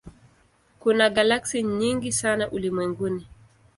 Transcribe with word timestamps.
Kuna 0.79 1.09
galaksi 1.09 1.63
nyingi 1.63 2.11
sana 2.11 2.47
ulimwenguni. 2.51 3.27